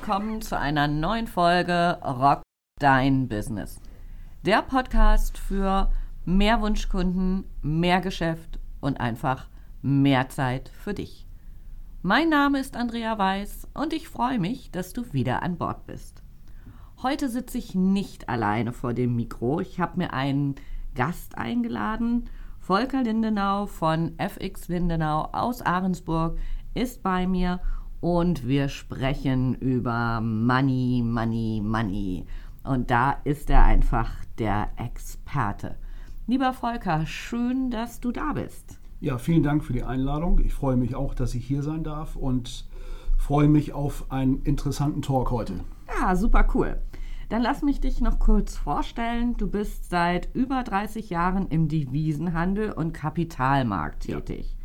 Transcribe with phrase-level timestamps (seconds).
[0.00, 2.42] willkommen zu einer neuen Folge Rock
[2.78, 3.80] Dein Business.
[4.46, 5.90] Der Podcast für
[6.24, 9.48] mehr Wunschkunden, mehr Geschäft und einfach
[9.82, 11.26] mehr Zeit für dich.
[12.00, 16.22] Mein Name ist Andrea Weiß und ich freue mich, dass du wieder an Bord bist.
[17.02, 19.58] Heute sitze ich nicht alleine vor dem Mikro.
[19.58, 20.54] Ich habe mir einen
[20.94, 22.30] Gast eingeladen.
[22.60, 26.38] Volker Lindenau von FX Lindenau aus Ahrensburg
[26.74, 27.58] ist bei mir
[28.00, 32.26] und wir sprechen über Money, Money, Money.
[32.64, 35.76] Und da ist er einfach der Experte.
[36.26, 38.78] Lieber Volker, schön, dass du da bist.
[39.00, 40.40] Ja, vielen Dank für die Einladung.
[40.40, 42.66] Ich freue mich auch, dass ich hier sein darf und
[43.16, 45.60] freue mich auf einen interessanten Talk heute.
[46.00, 46.80] Ja, super cool.
[47.28, 49.36] Dann lass mich dich noch kurz vorstellen.
[49.36, 54.50] Du bist seit über 30 Jahren im Devisenhandel und Kapitalmarkt tätig.
[54.50, 54.57] Ja.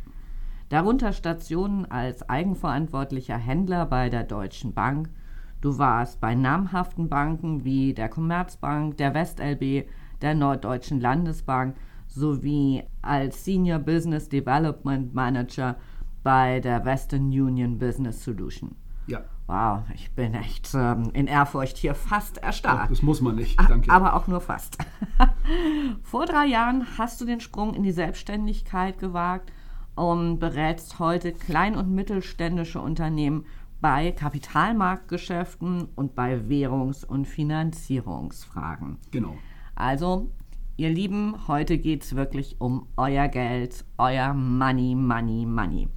[0.68, 5.10] Darunter Stationen als eigenverantwortlicher Händler bei der Deutschen Bank.
[5.60, 9.88] Du warst bei namhaften Banken wie der Commerzbank, der WestLB,
[10.22, 11.76] der Norddeutschen Landesbank
[12.06, 15.76] sowie als Senior Business Development Manager
[16.22, 18.74] bei der Western Union Business Solution.
[19.06, 19.22] Ja.
[19.46, 22.90] Wow, ich bin echt ähm, in Ehrfurcht hier fast erstarrt.
[22.90, 23.90] Das muss man nicht, danke.
[23.90, 24.78] Aber auch nur fast.
[26.02, 29.52] Vor drei Jahren hast du den Sprung in die Selbstständigkeit gewagt
[29.94, 33.46] und berätst heute klein- und mittelständische Unternehmen
[33.80, 38.98] bei Kapitalmarktgeschäften und bei Währungs- und Finanzierungsfragen.
[39.10, 39.36] Genau.
[39.74, 40.30] Also,
[40.76, 45.88] ihr Lieben, heute geht es wirklich um euer Geld, euer Money, Money, Money.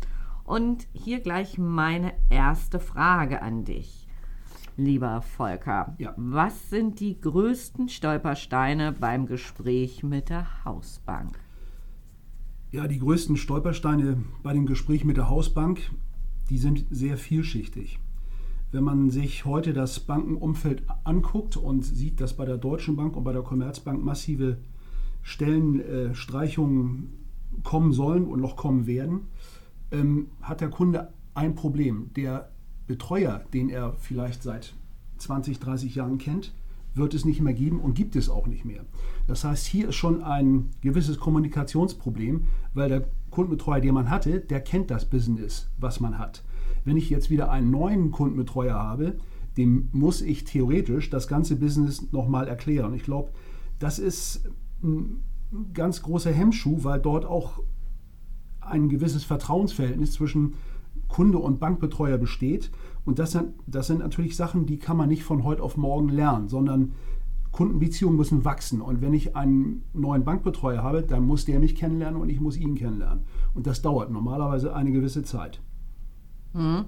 [0.44, 4.08] Und hier gleich meine erste Frage an dich,
[4.76, 5.96] lieber Volker.
[5.98, 6.14] Ja.
[6.18, 11.40] Was sind die größten Stolpersteine beim Gespräch mit der Hausbank?
[12.70, 15.80] Ja, die größten Stolpersteine bei dem Gespräch mit der Hausbank,
[16.50, 17.98] die sind sehr vielschichtig.
[18.74, 23.24] Wenn man sich heute das Bankenumfeld anguckt und sieht, dass bei der Deutschen Bank und
[23.24, 24.58] bei der Commerzbank massive
[25.22, 27.14] Stellenstreichungen
[27.64, 29.28] kommen sollen und noch kommen werden,
[29.92, 32.10] ähm, hat der Kunde ein Problem.
[32.18, 32.52] Der
[32.86, 34.74] Betreuer, den er vielleicht seit
[35.20, 36.54] 20, 30 Jahren kennt,
[36.98, 38.86] wird es nicht mehr geben und gibt es auch nicht mehr.
[39.28, 42.44] Das heißt, hier ist schon ein gewisses Kommunikationsproblem,
[42.74, 46.44] weil der Kundenbetreuer, den man hatte, der kennt das Business, was man hat.
[46.86, 49.18] Wenn ich jetzt wieder einen neuen Kundenbetreuer habe,
[49.58, 52.94] dem muss ich theoretisch das ganze Business nochmal erklären.
[52.94, 53.32] Ich glaube,
[53.80, 54.50] das ist
[54.84, 55.24] ein
[55.74, 57.64] ganz großer Hemmschuh, weil dort auch
[58.60, 60.56] ein gewisses Vertrauensverhältnis zwischen
[61.08, 62.72] Kunde und Bankbetreuer besteht.
[63.08, 66.10] Und das sind, das sind natürlich Sachen, die kann man nicht von heute auf morgen
[66.10, 66.92] lernen, sondern
[67.54, 68.82] Kundenbeziehungen müssen wachsen.
[68.82, 72.58] Und wenn ich einen neuen Bankbetreuer habe, dann muss der mich kennenlernen und ich muss
[72.58, 73.24] ihn kennenlernen.
[73.54, 75.62] Und das dauert normalerweise eine gewisse Zeit.
[76.52, 76.84] Mhm.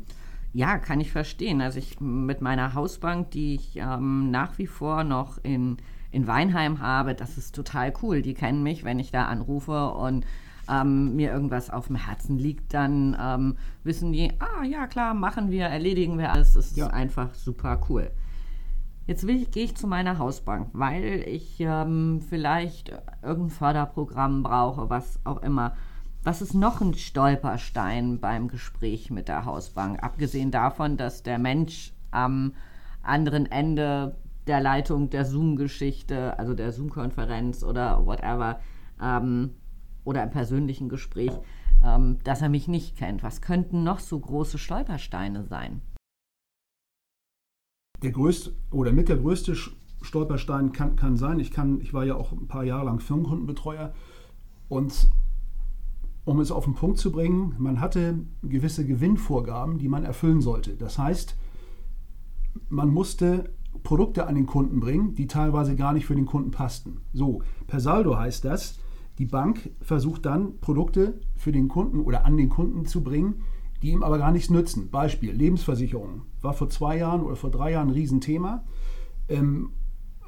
[0.52, 1.62] Ja, kann ich verstehen.
[1.62, 5.78] Also ich mit meiner Hausbank, die ich ähm, nach wie vor noch in,
[6.12, 8.22] in Weinheim habe, das ist total cool.
[8.22, 10.26] Die kennen mich, wenn ich da anrufe und
[10.70, 15.52] ähm, mir irgendwas auf dem Herzen liegt, dann ähm, wissen die, ah ja klar, machen
[15.52, 16.54] wir, erledigen wir alles.
[16.54, 16.88] Das ist ja.
[16.88, 18.12] einfach super cool.
[19.08, 22.92] Jetzt gehe ich zu meiner Hausbank, weil ich ähm, vielleicht
[23.24, 25.76] irgendein Förderprogramm brauche, was auch immer.
[26.24, 30.04] Was ist noch ein Stolperstein beim Gespräch mit der Hausbank?
[30.04, 32.54] Abgesehen davon, dass der Mensch am
[33.02, 34.16] anderen Ende
[34.46, 38.60] der Leitung der Zoom-Geschichte, also der Zoom-Konferenz oder whatever,
[39.02, 39.56] ähm,
[40.10, 41.32] oder im persönlichen Gespräch,
[41.86, 43.22] ähm, dass er mich nicht kennt.
[43.22, 45.82] Was könnten noch so große Stolpersteine sein?
[48.02, 49.56] Der größte oder mit der größte
[50.02, 53.94] Stolperstein kann, kann sein, ich, kann, ich war ja auch ein paar Jahre lang Firmenkundenbetreuer
[54.68, 55.10] und
[56.26, 60.76] um es auf den Punkt zu bringen, man hatte gewisse Gewinnvorgaben, die man erfüllen sollte.
[60.76, 61.38] Das heißt,
[62.70, 63.52] man musste
[63.84, 67.02] Produkte an den Kunden bringen, die teilweise gar nicht für den Kunden passten.
[67.14, 68.80] So, per Saldo heißt das,
[69.20, 73.44] die Bank versucht dann Produkte für den Kunden oder an den Kunden zu bringen,
[73.82, 74.90] die ihm aber gar nichts nützen.
[74.90, 78.64] Beispiel Lebensversicherung war vor zwei Jahren oder vor drei Jahren ein Riesenthema.
[79.28, 79.72] Ähm,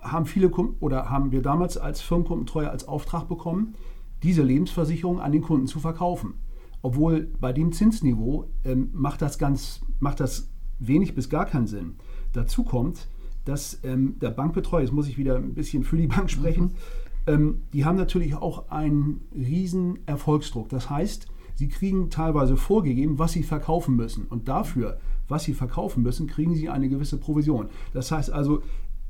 [0.02, 3.76] haben viele Kunden oder haben wir damals als Firmenkundentreuer als Auftrag bekommen,
[4.24, 6.34] diese Lebensversicherung an den Kunden zu verkaufen.
[6.82, 10.50] Obwohl bei dem Zinsniveau ähm, macht das ganz macht das
[10.80, 11.96] wenig bis gar keinen Sinn.
[12.34, 13.08] Dazu kommt,
[13.46, 17.01] dass ähm, der Bankbetreuer, jetzt muss ich wieder ein bisschen für die Bank sprechen, mhm
[17.28, 20.70] ähm, die haben natürlich auch einen riesen Erfolgsdruck.
[20.70, 24.26] Das heißt, sie kriegen teilweise vorgegeben, was sie verkaufen müssen.
[24.26, 27.70] Und dafür, was sie verkaufen müssen, kriegen sie eine gewisse Provision.
[27.94, 28.62] Das heißt also,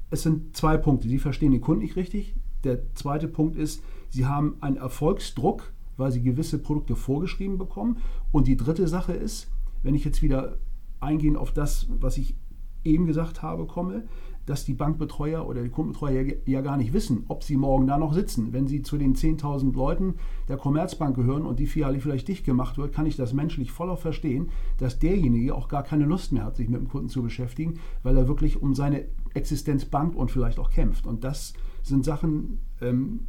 [0.10, 1.08] es sind zwei Punkte.
[1.08, 2.36] Sie verstehen den Kunden nicht richtig.
[2.64, 7.98] Der zweite Punkt ist, sie haben einen Erfolgsdruck, weil sie gewisse Produkte vorgeschrieben bekommen.
[8.32, 9.50] Und die dritte Sache ist,
[9.84, 10.58] wenn ich jetzt wieder
[11.00, 12.36] eingehen auf das, was ich
[12.84, 14.04] eben gesagt habe, komme,
[14.46, 17.98] dass die Bankbetreuer oder die Kundenbetreuer ja, ja, gar nicht wissen, ob sie morgen da
[17.98, 18.54] noch sitzen.
[18.54, 20.16] Wenn sie zu den 10.000 Leuten
[20.48, 23.98] der Commerzbank gehören und die Filiale vielleicht dicht gemacht wird, kann ich das menschlich voller
[23.98, 27.80] verstehen, dass derjenige auch gar keine Lust mehr hat, sich mit dem Kunden zu beschäftigen,
[28.04, 31.06] weil er wirklich um seine Existenz bangt und vielleicht auch kämpft.
[31.06, 31.54] Und das
[31.84, 33.28] sind Sachen, ähm,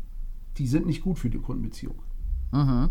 [0.59, 1.97] die sind nicht gut für die Kundenbeziehung.
[2.53, 2.91] Mhm.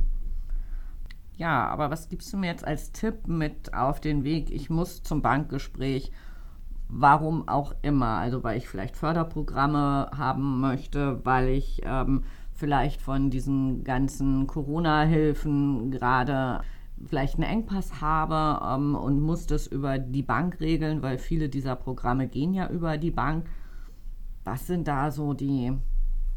[1.37, 4.51] Ja, aber was gibst du mir jetzt als Tipp mit auf den Weg?
[4.51, 6.11] Ich muss zum Bankgespräch
[6.91, 8.17] warum auch immer.
[8.17, 12.23] Also weil ich vielleicht Förderprogramme haben möchte, weil ich ähm,
[12.53, 16.61] vielleicht von diesen ganzen Corona-Hilfen gerade
[17.07, 21.75] vielleicht einen Engpass habe ähm, und muss das über die Bank regeln, weil viele dieser
[21.75, 23.47] Programme gehen ja über die Bank.
[24.43, 25.73] Was sind da so die,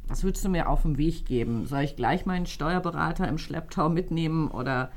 [0.06, 1.66] was würdest du mir auf den Weg geben?
[1.66, 4.90] Soll ich gleich meinen Steuerberater im Schlepptau mitnehmen oder?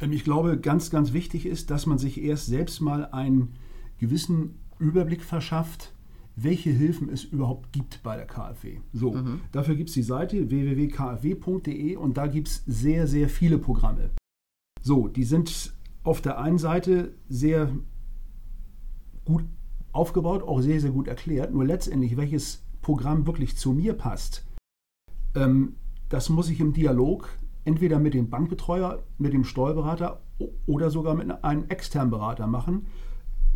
[0.00, 3.54] Ähm, ich glaube, ganz, ganz wichtig ist, dass man sich erst selbst mal einen
[3.98, 5.92] gewissen Überblick verschafft,
[6.36, 8.80] welche Hilfen es überhaupt gibt bei der KfW.
[8.92, 9.40] So, mhm.
[9.52, 14.10] dafür gibt es die Seite www.kfw.de und da gibt es sehr, sehr viele Programme.
[14.82, 15.74] So, die sind
[16.04, 17.70] auf der einen Seite sehr
[19.24, 19.44] gut
[19.92, 21.52] aufgebaut, auch sehr, sehr gut erklärt.
[21.52, 24.46] Nur letztendlich, welches Programm wirklich zu mir passt,
[25.34, 25.76] ähm,
[26.08, 27.30] das muss ich im Dialog
[27.64, 30.20] entweder mit dem Bankbetreuer, mit dem Steuerberater
[30.66, 32.86] oder sogar mit einem externen Berater machen.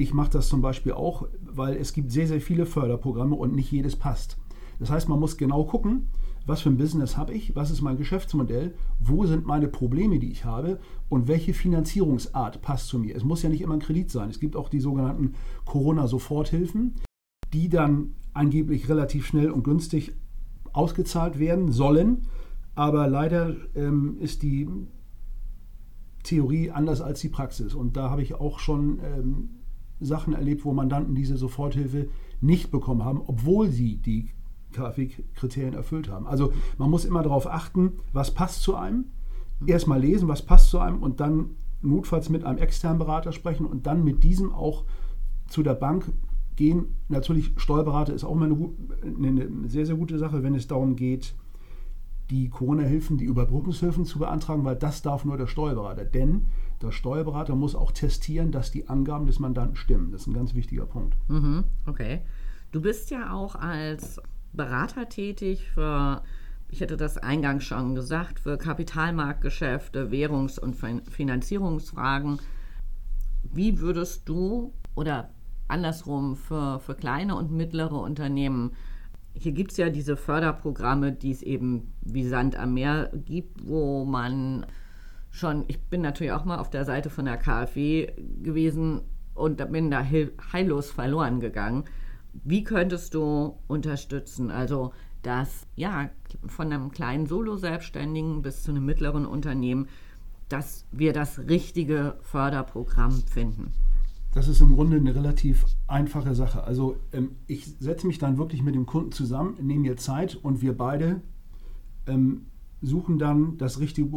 [0.01, 3.71] Ich mache das zum Beispiel auch, weil es gibt sehr, sehr viele Förderprogramme und nicht
[3.71, 4.39] jedes passt.
[4.79, 6.09] Das heißt, man muss genau gucken,
[6.47, 10.33] was für ein Business habe ich, was ist mein Geschäftsmodell, wo sind meine Probleme, die
[10.33, 10.81] ich habe
[11.11, 13.15] und welche Finanzierungsart passt zu mir.
[13.15, 14.31] Es muss ja nicht immer ein Kredit sein.
[14.31, 15.35] Es gibt auch die sogenannten
[15.67, 16.95] Corona-Soforthilfen,
[17.53, 20.13] die dann angeblich relativ schnell und günstig
[20.73, 22.23] ausgezahlt werden sollen.
[22.75, 24.67] Aber leider ähm, ist die
[26.23, 27.75] Theorie anders als die Praxis.
[27.75, 29.51] Und da habe ich auch schon ähm,
[30.01, 32.09] Sachen erlebt, wo Mandanten diese Soforthilfe
[32.41, 34.31] nicht bekommen haben, obwohl sie die
[34.73, 36.27] KfW-Kriterien erfüllt haben.
[36.27, 39.07] Also man muss immer darauf achten, was passt zu einem.
[39.67, 41.51] Erstmal lesen, was passt zu einem und dann
[41.83, 44.85] notfalls mit einem externen Berater sprechen und dann mit diesem auch
[45.49, 46.13] zu der Bank
[46.57, 46.97] gehen.
[47.09, 51.35] Natürlich, Steuerberater ist auch immer eine, eine sehr, sehr gute Sache, wenn es darum geht,
[52.31, 56.05] die Corona-Hilfen, die Überbrückungshilfen zu beantragen, weil das darf nur der Steuerberater.
[56.05, 56.47] Denn
[56.83, 60.13] der Steuerberater muss auch testieren, dass die Angaben des Mandanten stimmen.
[60.13, 61.17] Das ist ein ganz wichtiger Punkt.
[61.29, 62.23] Mhm, okay.
[62.73, 64.21] Du bist ja auch als
[64.53, 66.23] Berater tätig für,
[66.69, 72.41] ich hätte das eingangs schon gesagt, für Kapitalmarktgeschäfte, Währungs- und Finanzierungsfragen.
[73.43, 75.31] Wie würdest du oder
[75.69, 78.73] andersrum für, für kleine und mittlere Unternehmen
[79.33, 84.05] hier gibt es ja diese Förderprogramme, die es eben wie Sand am Meer gibt, wo
[84.05, 84.67] man
[85.31, 88.13] schon, ich bin natürlich auch mal auf der Seite von der KfW
[88.43, 89.03] gewesen
[89.35, 90.05] und bin da
[90.53, 91.85] heillos verloren gegangen.
[92.45, 94.51] Wie könntest du unterstützen?
[94.51, 94.93] Also,
[95.23, 96.11] dass ja,
[96.47, 99.89] von einem kleinen Solo-Selbstständigen bis zu einem mittleren Unternehmen,
[100.49, 103.73] dass wir das richtige Förderprogramm finden.
[104.33, 106.63] Das ist im Grunde eine relativ einfache Sache.
[106.65, 110.63] Also ähm, ich setze mich dann wirklich mit dem Kunden zusammen, nehme mir Zeit und
[110.63, 111.21] wir beide
[112.07, 112.47] ähm,
[112.81, 114.09] suchen dann das richtige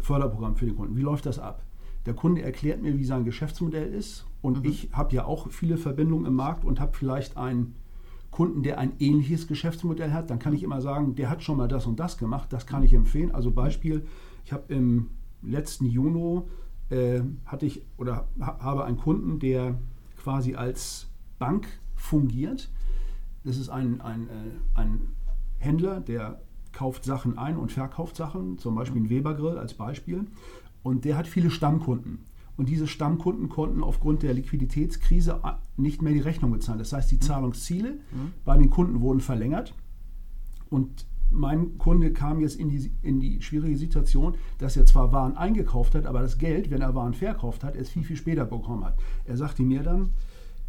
[0.00, 0.96] Förderprogramm für den Kunden.
[0.96, 1.62] Wie läuft das ab?
[2.06, 4.70] Der Kunde erklärt mir, wie sein Geschäftsmodell ist und mhm.
[4.70, 7.74] ich habe ja auch viele Verbindungen im Markt und habe vielleicht einen
[8.30, 10.30] Kunden, der ein ähnliches Geschäftsmodell hat.
[10.30, 12.82] Dann kann ich immer sagen, der hat schon mal das und das gemacht, das kann
[12.82, 13.30] ich empfehlen.
[13.34, 14.06] Also Beispiel,
[14.44, 15.10] ich habe im
[15.42, 16.42] letzten Juni
[16.90, 19.78] äh, hatte ich oder ha, habe einen Kunden, der
[20.16, 22.70] quasi als Bank fungiert.
[23.44, 25.00] Das ist ein, ein, äh, ein
[25.58, 26.40] Händler, der
[26.72, 30.26] kauft Sachen ein und verkauft Sachen, zum Beispiel ein Webergrill als Beispiel.
[30.82, 32.24] Und der hat viele Stammkunden.
[32.56, 35.40] Und diese Stammkunden konnten aufgrund der Liquiditätskrise
[35.76, 36.80] nicht mehr die Rechnung bezahlen.
[36.80, 37.20] Das heißt, die mhm.
[37.20, 38.32] Zahlungsziele mhm.
[38.44, 39.74] bei den Kunden wurden verlängert.
[40.68, 45.36] Und mein Kunde kam jetzt in die, in die schwierige Situation, dass er zwar Waren
[45.36, 48.84] eingekauft hat, aber das Geld, wenn er Waren verkauft hat, erst viel, viel später bekommen
[48.84, 48.98] hat.
[49.24, 50.10] Er sagte mir dann,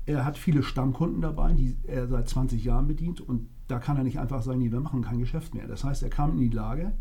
[0.06, 4.04] er hat viele Stammkunden dabei, die er seit 20 Jahren bedient und da kann er
[4.04, 5.68] nicht einfach sagen, nee, wir machen kein Geschäft mehr.
[5.68, 6.92] Das heißt, er kam in die Lage,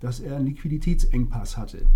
[0.00, 1.86] dass er einen Liquiditätsengpass hatte.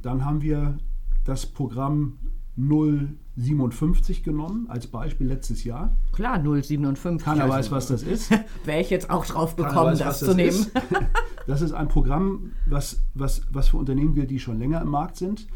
[0.00, 0.78] Dann haben wir
[1.24, 2.18] das Programm
[2.56, 5.96] 057 genommen, als Beispiel letztes Jahr.
[6.12, 7.24] Klar, 057.
[7.24, 8.30] Keiner also, weiß, was das ist.
[8.64, 10.50] Wäre ich jetzt auch drauf gekommen, weiß, das, das, zu nehmen.
[10.50, 10.72] Ist.
[11.46, 15.16] Das ist ein Programm, was, was, was für Unternehmen gilt, die schon länger im Markt
[15.16, 15.46] sind.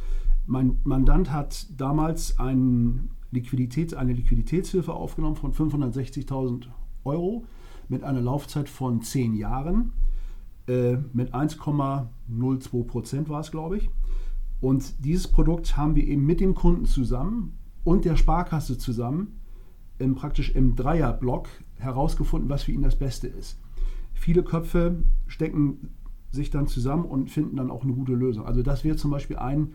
[0.46, 6.68] Mein Mandant hat damals ein Liquiditäts, eine Liquiditätshilfe aufgenommen von 560.000
[7.04, 7.44] Euro
[7.88, 9.92] mit einer Laufzeit von 10 Jahren.
[10.66, 13.90] Äh, mit 1,02 Prozent war es, glaube ich.
[14.60, 19.40] Und dieses Produkt haben wir eben mit dem Kunden zusammen und der Sparkasse zusammen
[19.98, 21.48] im, praktisch im Dreierblock
[21.78, 23.58] herausgefunden, was für ihn das Beste ist.
[24.14, 25.90] Viele Köpfe stecken
[26.30, 28.46] sich dann zusammen und finden dann auch eine gute Lösung.
[28.46, 29.74] Also das wäre zum Beispiel ein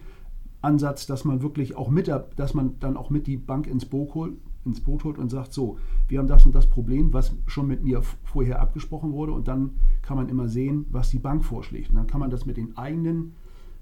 [0.61, 4.13] Ansatz, dass man wirklich auch mit, dass man dann auch mit die Bank ins Boot
[4.15, 4.33] holt,
[4.67, 7.83] ins Boot holt und sagt, so, wir haben das und das Problem, was schon mit
[7.83, 9.71] mir vorher abgesprochen wurde und dann
[10.01, 11.89] kann man immer sehen, was die Bank vorschlägt.
[11.89, 13.33] Und dann kann man das mit den eigenen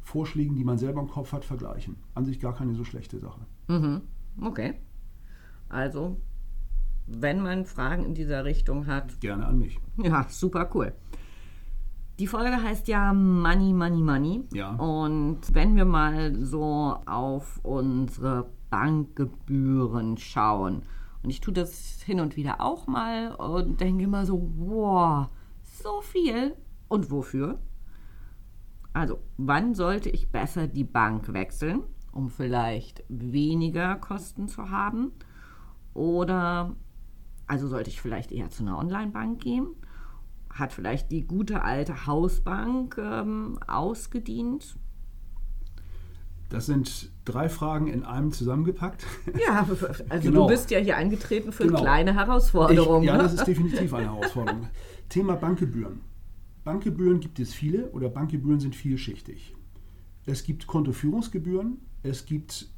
[0.01, 1.97] Vorschlägen, die man selber im Kopf hat, vergleichen.
[2.13, 3.41] An sich gar keine so schlechte Sache.
[3.67, 4.01] Mhm.
[4.41, 4.75] Okay.
[5.69, 6.17] Also,
[7.07, 9.19] wenn man Fragen in dieser Richtung hat.
[9.19, 9.79] Gerne an mich.
[9.97, 10.93] Ja, super cool.
[12.19, 14.43] Die Folge heißt ja Money, Money, Money.
[14.53, 14.75] Ja.
[14.75, 20.83] Und wenn wir mal so auf unsere Bankgebühren schauen,
[21.25, 25.27] und ich tue das hin und wieder auch mal und denke immer so, wow,
[25.63, 26.55] so viel.
[26.87, 27.57] Und wofür?
[28.93, 31.81] Also, wann sollte ich besser die Bank wechseln,
[32.11, 35.13] um vielleicht weniger Kosten zu haben?
[35.95, 36.75] Oder,
[37.47, 39.69] also sollte ich vielleicht eher zu einer Online-Bank gehen?
[40.51, 44.77] Hat vielleicht die gute alte Hausbank ähm, ausgedient?
[46.55, 49.05] Das sind drei Fragen in einem zusammengepackt.
[49.45, 49.67] Ja,
[50.07, 50.43] also genau.
[50.43, 51.81] du bist ja hier eingetreten für genau.
[51.81, 53.03] kleine Herausforderungen.
[53.03, 53.23] Ich, ja, ne?
[53.23, 54.69] das ist definitiv eine Herausforderung.
[55.09, 55.99] Thema Bankgebühren.
[56.63, 59.53] Bankgebühren gibt es viele oder Bankgebühren sind vielschichtig.
[60.25, 62.69] Es gibt Kontoführungsgebühren, es gibt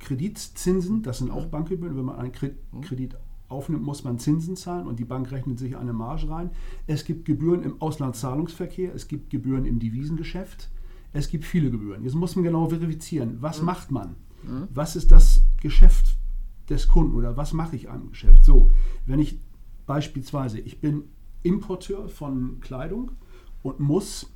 [0.00, 1.50] Kreditzinsen, das sind auch mhm.
[1.50, 1.96] Bankgebühren.
[1.96, 2.32] Wenn man einen
[2.72, 2.80] mhm.
[2.80, 3.16] Kredit
[3.48, 6.50] aufnimmt, muss man Zinsen zahlen und die Bank rechnet sich eine Marge rein.
[6.88, 10.68] Es gibt Gebühren im Auslandszahlungsverkehr, es gibt Gebühren im Devisengeschäft,
[11.12, 12.02] es gibt viele Gebühren.
[12.04, 13.66] Jetzt muss man genau verifizieren, was mhm.
[13.66, 14.16] macht man?
[14.42, 14.68] Mhm.
[14.72, 16.16] Was ist das Geschäft
[16.68, 18.44] des Kunden oder was mache ich am Geschäft?
[18.44, 18.70] So,
[19.06, 19.38] wenn ich
[19.86, 21.04] beispielsweise, ich bin
[21.42, 23.12] Importeur von Kleidung
[23.62, 24.32] und muss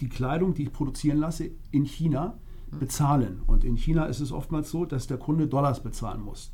[0.00, 2.38] die Kleidung, die ich produzieren lasse, in China
[2.70, 2.78] mhm.
[2.78, 3.42] bezahlen.
[3.46, 6.52] Und in China ist es oftmals so, dass der Kunde Dollars bezahlen muss.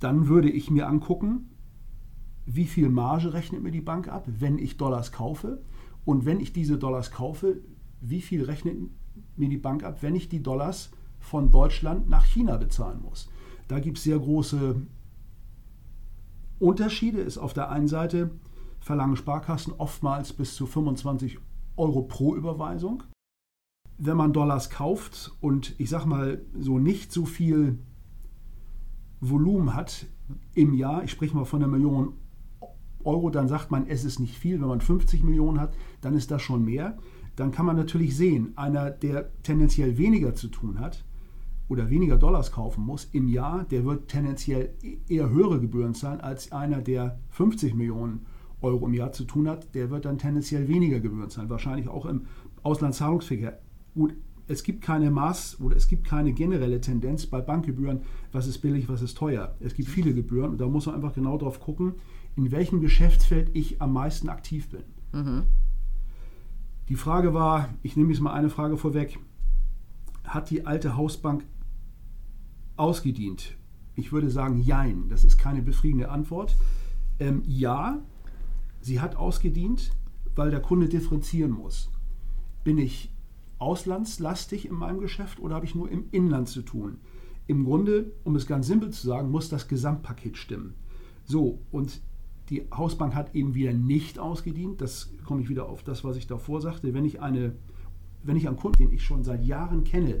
[0.00, 1.50] Dann würde ich mir angucken,
[2.44, 5.62] wie viel Marge rechnet mir die Bank ab, wenn ich Dollars kaufe
[6.06, 7.60] und wenn ich diese Dollars kaufe,
[8.00, 8.78] wie viel rechnet
[9.36, 13.28] mir die Bank ab, wenn ich die Dollars von Deutschland nach China bezahlen muss?
[13.68, 14.80] Da gibt es sehr große
[16.60, 17.20] Unterschiede.
[17.20, 18.30] Ist auf der einen Seite
[18.78, 21.38] verlangen Sparkassen oftmals bis zu 25
[21.76, 23.02] Euro pro Überweisung.
[23.98, 27.80] Wenn man Dollars kauft und ich sage mal so nicht so viel
[29.20, 30.06] Volumen hat
[30.54, 32.12] im Jahr, ich spreche mal von einer Million
[33.06, 34.60] Euro, dann sagt man, es ist nicht viel.
[34.60, 36.98] Wenn man 50 Millionen hat, dann ist das schon mehr.
[37.36, 41.04] Dann kann man natürlich sehen, einer, der tendenziell weniger zu tun hat
[41.68, 44.74] oder weniger Dollars kaufen muss im Jahr, der wird tendenziell
[45.08, 48.26] eher höhere Gebühren zahlen als einer, der 50 Millionen
[48.62, 49.74] Euro im Jahr zu tun hat.
[49.74, 51.50] Der wird dann tendenziell weniger Gebühren zahlen.
[51.50, 52.26] Wahrscheinlich auch im
[52.62, 53.60] Auslandszahlungsverkehr.
[53.94, 54.14] Gut,
[54.48, 58.88] es gibt keine Maß oder es gibt keine generelle Tendenz bei Bankgebühren, was ist billig,
[58.88, 59.56] was ist teuer.
[59.60, 61.94] Es gibt viele Gebühren und da muss man einfach genau drauf gucken,
[62.36, 64.84] in welchem Geschäftsfeld ich am meisten aktiv bin.
[65.12, 65.42] Mhm.
[66.88, 69.18] Die Frage war, ich nehme jetzt mal eine Frage vorweg,
[70.22, 71.44] hat die alte Hausbank
[72.76, 73.56] ausgedient?
[73.96, 75.08] Ich würde sagen, jein.
[75.08, 76.56] Das ist keine befriedigende Antwort.
[77.18, 78.02] Ähm, ja,
[78.80, 79.90] sie hat ausgedient,
[80.36, 81.90] weil der Kunde differenzieren muss.
[82.62, 83.10] Bin ich
[83.58, 86.98] auslandslastig in meinem Geschäft oder habe ich nur im Inland zu tun?
[87.46, 90.74] Im Grunde, um es ganz simpel zu sagen, muss das Gesamtpaket stimmen.
[91.24, 92.00] So, und
[92.50, 94.80] die Hausbank hat eben wieder nicht ausgedient.
[94.80, 96.94] Das komme ich wieder auf das, was ich davor sagte.
[96.94, 97.54] Wenn ich, eine,
[98.22, 100.20] wenn ich einen Kunden, den ich schon seit Jahren kenne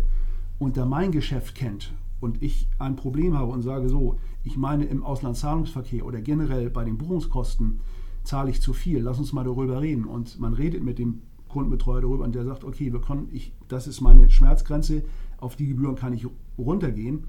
[0.58, 4.84] und der mein Geschäft kennt und ich ein Problem habe und sage so, ich meine
[4.86, 7.80] im Auslandszahlungsverkehr oder generell bei den Buchungskosten
[8.24, 10.04] zahle ich zu viel, lass uns mal darüber reden.
[10.04, 13.86] Und man redet mit dem Kundenbetreuer darüber und der sagt, okay, wir können, ich, das
[13.86, 15.04] ist meine Schmerzgrenze,
[15.38, 16.26] auf die Gebühren kann ich
[16.58, 17.24] runtergehen.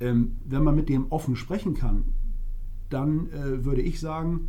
[0.00, 2.04] Ähm, wenn man mit dem offen sprechen kann,
[2.90, 4.48] dann äh, würde ich sagen,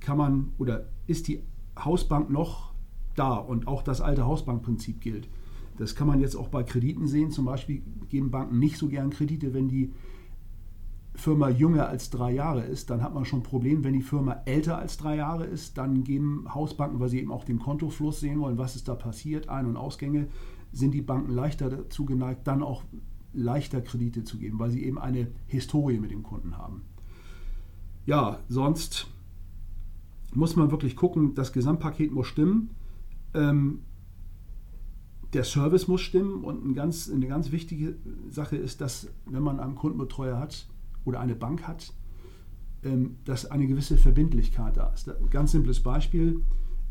[0.00, 1.42] kann man oder ist die
[1.78, 2.72] Hausbank noch
[3.16, 5.28] da und auch das alte Hausbankprinzip gilt.
[5.76, 7.30] Das kann man jetzt auch bei Krediten sehen.
[7.30, 9.92] Zum Beispiel geben Banken nicht so gern Kredite, wenn die
[11.20, 13.84] Firma jünger als drei Jahre ist, dann hat man schon ein Problem.
[13.84, 17.44] Wenn die Firma älter als drei Jahre ist, dann geben Hausbanken, weil sie eben auch
[17.44, 20.28] den Kontofluss sehen wollen, was ist da passiert, Ein- und Ausgänge,
[20.72, 22.84] sind die Banken leichter dazu geneigt, dann auch
[23.32, 26.82] leichter Kredite zu geben, weil sie eben eine Historie mit dem Kunden haben
[28.06, 29.06] ja, sonst
[30.34, 32.70] muss man wirklich gucken, das Gesamtpaket muss stimmen.
[33.34, 33.82] Ähm,
[35.32, 37.96] der Service muss stimmen und ein ganz, eine ganz wichtige
[38.28, 40.66] Sache ist, dass wenn man einen Kundenbetreuer hat
[41.04, 41.92] oder eine Bank hat,
[42.82, 45.10] ähm, dass eine gewisse Verbindlichkeit da ist.
[45.30, 46.40] Ganz simples Beispiel.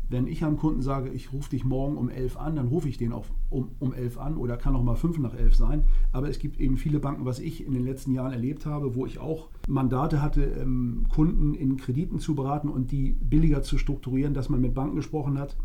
[0.08, 2.98] Wenn ich einem Kunden sage, ich rufe dich morgen um 11 an, dann rufe ich
[2.98, 5.84] den auch um, um 11 an oder kann auch mal 5 nach 11 sein.
[6.10, 9.06] Aber es gibt eben viele Banken, was ich in den letzten Jahren erlebt habe, wo
[9.06, 14.34] ich auch Mandate hatte, ähm, Kunden in Krediten zu beraten und die billiger zu strukturieren,
[14.34, 15.56] dass man mit Banken gesprochen hat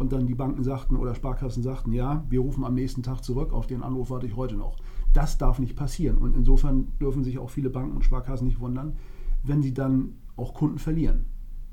[0.00, 3.52] und dann die Banken sagten oder Sparkassen sagten, ja, wir rufen am nächsten Tag zurück,
[3.52, 4.76] auf den Anruf warte ich heute noch.
[5.12, 6.18] Das darf nicht passieren.
[6.18, 8.96] Und insofern dürfen sich auch viele Banken und Sparkassen nicht wundern,
[9.42, 11.26] wenn sie dann auch Kunden verlieren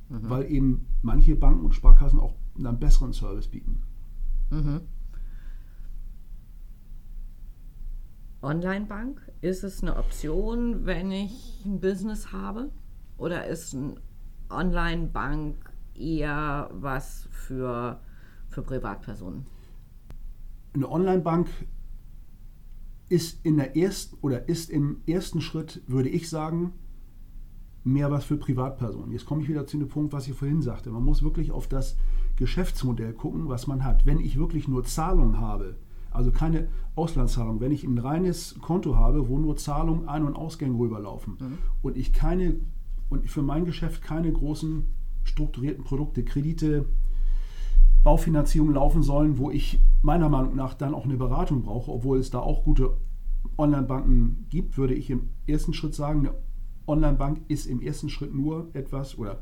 [0.10, 0.29] mhm.
[0.29, 3.82] weil eben manche Banken und Sparkassen auch einen besseren Service bieten.
[4.50, 4.82] Mhm.
[8.41, 12.72] Online-Bank, ist es eine Option, wenn ich ein Business habe?
[13.17, 13.96] Oder ist eine
[14.50, 15.56] Online-Bank
[15.96, 18.00] eher was für,
[18.48, 19.46] für Privatpersonen?
[20.74, 21.50] Eine Online-Bank
[23.10, 26.74] ist in der ersten oder ist im ersten Schritt, würde ich sagen,
[27.84, 29.12] mehr was für Privatpersonen.
[29.12, 30.90] Jetzt komme ich wieder zu dem Punkt, was ich vorhin sagte.
[30.90, 31.96] Man muss wirklich auf das
[32.36, 34.06] Geschäftsmodell gucken, was man hat.
[34.06, 35.78] Wenn ich wirklich nur Zahlungen habe,
[36.12, 40.78] also keine Auslandszahlung, wenn ich ein reines Konto habe, wo nur Zahlungen Ein- und Ausgänge
[40.78, 41.58] rüberlaufen mhm.
[41.82, 42.60] und ich keine
[43.10, 44.86] und für mein Geschäft keine großen
[45.24, 46.86] strukturierten Produkte, Kredite,
[48.04, 52.30] Baufinanzierung laufen sollen, wo ich meiner Meinung nach dann auch eine Beratung brauche, obwohl es
[52.30, 52.98] da auch gute
[53.58, 56.36] Online-Banken gibt, würde ich im ersten Schritt sagen, eine
[56.88, 59.42] Online-Bank ist im ersten Schritt nur etwas oder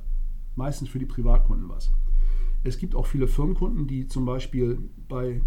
[0.56, 1.92] meistens für die Privatkunden was.
[2.64, 5.42] Es gibt auch viele Firmenkunden, die zum Beispiel bei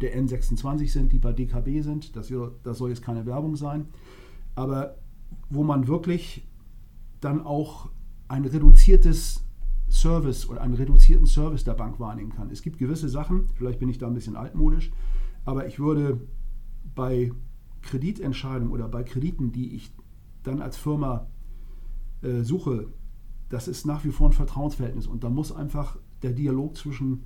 [0.00, 2.16] der N26 sind, die bei DKB sind.
[2.16, 2.32] Das,
[2.62, 3.88] das soll jetzt keine Werbung sein.
[4.54, 4.96] Aber
[5.48, 6.46] wo man wirklich
[7.20, 7.88] dann auch
[8.28, 9.44] ein reduziertes
[9.88, 12.50] Service oder einen reduzierten Service der Bank wahrnehmen kann.
[12.50, 14.90] Es gibt gewisse Sachen, vielleicht bin ich da ein bisschen altmodisch,
[15.44, 16.20] aber ich würde
[16.94, 17.32] bei
[17.82, 19.92] Kreditentscheidungen oder bei Krediten, die ich
[20.42, 21.26] dann als Firma
[22.22, 22.88] äh, suche,
[23.48, 25.06] das ist nach wie vor ein Vertrauensverhältnis.
[25.06, 27.24] Und da muss einfach der Dialog zwischen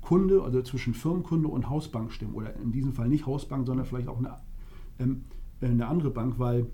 [0.00, 2.34] Kunde, also zwischen Firmenkunde und Hausbank stimmen.
[2.34, 4.36] Oder in diesem Fall nicht Hausbank, sondern vielleicht auch eine,
[4.98, 5.24] ähm,
[5.60, 6.66] eine andere Bank, weil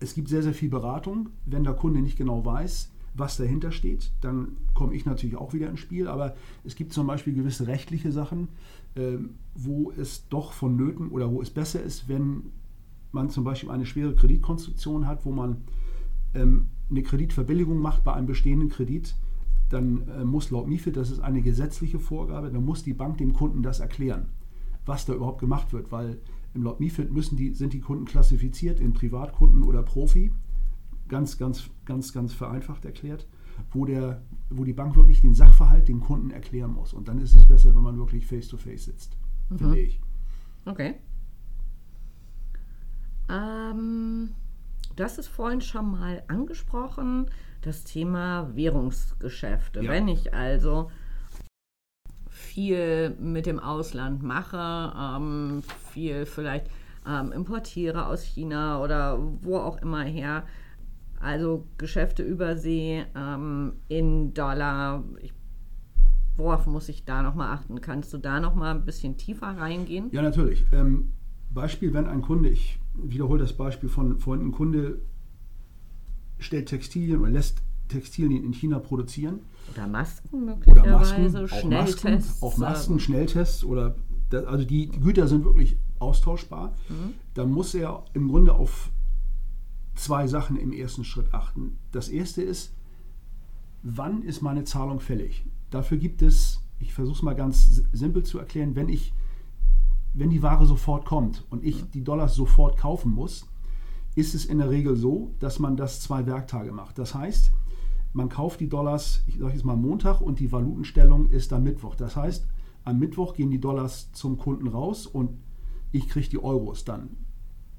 [0.00, 1.30] es gibt sehr, sehr viel Beratung.
[1.46, 5.70] Wenn der Kunde nicht genau weiß, was dahinter steht, dann komme ich natürlich auch wieder
[5.70, 6.08] ins Spiel.
[6.08, 8.48] Aber es gibt zum Beispiel gewisse rechtliche Sachen,
[8.96, 9.18] äh,
[9.54, 12.50] wo es doch vonnöten oder wo es besser ist, wenn
[13.12, 15.58] man zum Beispiel eine schwere Kreditkonstruktion hat, wo man
[16.34, 19.14] ähm, eine Kreditverbilligung macht bei einem bestehenden Kredit,
[19.70, 23.32] dann äh, muss laut MIFID, das ist eine gesetzliche Vorgabe, dann muss die Bank dem
[23.32, 24.26] Kunden das erklären,
[24.84, 26.18] was da überhaupt gemacht wird, weil
[26.52, 30.32] im laut MIFID müssen die, sind die Kunden klassifiziert in Privatkunden oder Profi,
[31.14, 33.28] ganz, ganz, ganz, ganz vereinfacht erklärt,
[33.70, 36.92] wo, der, wo die Bank wirklich den Sachverhalt dem Kunden erklären muss.
[36.92, 39.16] Und dann ist es besser, wenn man wirklich face-to-face -face sitzt,
[39.48, 39.58] mhm.
[39.58, 40.00] finde ich.
[40.66, 40.96] Okay.
[43.28, 44.30] Ähm,
[44.96, 47.30] du hast es vorhin schon mal angesprochen,
[47.62, 49.84] das Thema Währungsgeschäfte.
[49.84, 49.92] Ja.
[49.92, 50.90] Wenn ich also
[52.28, 56.66] viel mit dem Ausland mache, ähm, viel vielleicht
[57.06, 60.42] ähm, importiere aus China oder wo auch immer her,
[61.24, 65.02] also Geschäfte übersee ähm, in Dollar.
[65.20, 65.32] Ich,
[66.36, 67.80] worauf muss ich da nochmal achten?
[67.80, 70.10] Kannst du da nochmal ein bisschen tiefer reingehen?
[70.12, 70.66] Ja, natürlich.
[70.72, 71.12] Ähm,
[71.50, 75.00] Beispiel, wenn ein Kunde, ich wiederhole das Beispiel von vorhin, ein Kunde
[76.38, 79.40] stellt Textilien oder lässt Textilien in China produzieren.
[79.72, 82.42] Oder Masken möglicherweise, oder Masken, Schnelltests.
[82.42, 83.96] Auch Masken, auch Masken, Schnelltests oder
[84.32, 86.74] also die Güter sind wirklich austauschbar.
[86.88, 87.14] Mhm.
[87.34, 88.90] Da muss er im Grunde auf
[89.94, 91.78] zwei Sachen im ersten Schritt achten.
[91.92, 92.74] Das erste ist,
[93.82, 95.44] wann ist meine Zahlung fällig?
[95.70, 99.12] Dafür gibt es, ich versuche es mal ganz simpel zu erklären, wenn ich
[100.14, 103.46] wenn die Ware sofort kommt und ich die Dollars sofort kaufen muss,
[104.14, 106.98] ist es in der Regel so, dass man das zwei Werktage macht.
[106.98, 107.52] Das heißt,
[108.12, 111.96] man kauft die Dollars, ich sage jetzt mal Montag und die Valutenstellung ist am Mittwoch.
[111.96, 112.46] Das heißt,
[112.84, 115.36] am Mittwoch gehen die Dollars zum Kunden raus und
[115.90, 117.16] ich kriege die Euros dann.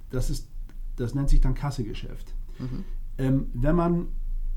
[0.10, 0.50] Das, ist,
[0.96, 2.34] das nennt sich dann Kassegeschäft.
[2.60, 2.84] Mhm.
[3.18, 4.08] Ähm, wenn man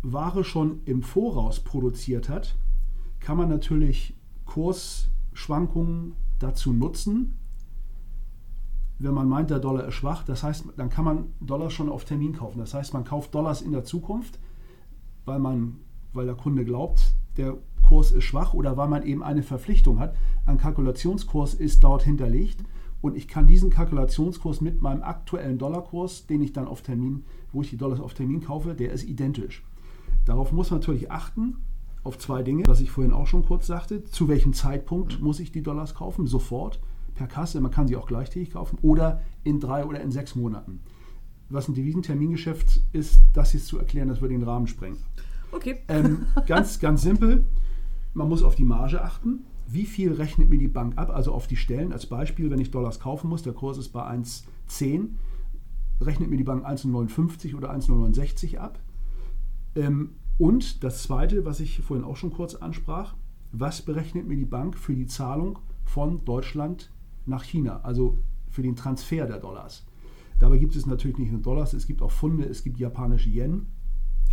[0.03, 2.57] Ware schon im Voraus produziert hat,
[3.20, 7.37] kann man natürlich Kursschwankungen dazu nutzen,
[8.98, 12.05] wenn man meint, der Dollar ist schwach, das heißt, dann kann man Dollar schon auf
[12.05, 12.59] Termin kaufen.
[12.59, 14.40] Das heißt, man kauft Dollars in der Zukunft,
[15.24, 15.77] weil, man,
[16.12, 20.16] weil der Kunde glaubt, der Kurs ist schwach oder weil man eben eine Verpflichtung hat.
[20.46, 22.64] Ein Kalkulationskurs ist dort hinterlegt
[23.01, 27.63] und ich kann diesen Kalkulationskurs mit meinem aktuellen Dollarkurs, den ich dann auf Termin, wo
[27.63, 29.63] ich die Dollars auf Termin kaufe, der ist identisch.
[30.25, 31.57] Darauf muss man natürlich achten,
[32.05, 34.05] auf zwei Dinge, was ich vorhin auch schon kurz sagte.
[34.05, 36.27] Zu welchem Zeitpunkt muss ich die Dollars kaufen?
[36.27, 36.81] Sofort
[37.15, 40.81] per Kasse, man kann sie auch gleichzeitig kaufen oder in drei oder in sechs Monaten.
[41.51, 44.99] Was ein Devisentermingeschäft ist, das jetzt zu erklären, das würde den Rahmen sprengen.
[45.53, 45.79] Okay.
[45.89, 47.45] Ähm, ganz, ganz simpel.
[48.15, 49.45] Man muss auf die Marge achten.
[49.71, 51.11] Wie viel rechnet mir die Bank ab?
[51.11, 51.93] Also auf die Stellen.
[51.93, 55.11] Als Beispiel, wenn ich Dollars kaufen muss, der Kurs ist bei 1,10,
[56.01, 58.79] rechnet mir die Bank 1,59 oder 1,69 ab.
[59.77, 63.15] Ähm, und das Zweite, was ich vorhin auch schon kurz ansprach,
[63.53, 66.91] was berechnet mir die Bank für die Zahlung von Deutschland
[67.27, 68.17] nach China, also
[68.49, 69.85] für den Transfer der Dollars?
[70.39, 73.67] Dabei gibt es natürlich nicht nur Dollars, es gibt auch Funde, es gibt japanische Yen.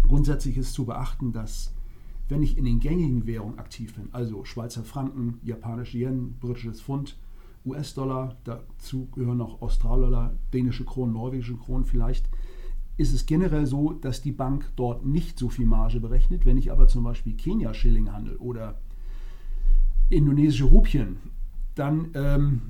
[0.04, 1.75] Grundsätzlich ist zu beachten, dass
[2.28, 7.18] wenn ich in den gängigen Währungen aktiv bin, also Schweizer Franken, japanische Yen, britisches Pfund,
[7.66, 12.30] US-Dollar, dazu gehören auch Australdollar, dänische Kronen, norwegische Kronen vielleicht,
[12.98, 16.46] ist es generell so, dass die Bank dort nicht so viel Marge berechnet.
[16.46, 18.80] Wenn ich aber zum Beispiel Kenia-Schilling handel oder
[20.10, 21.18] indonesische Rupien,
[21.74, 22.62] dann ähm,